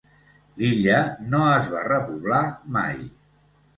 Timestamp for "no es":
1.33-1.69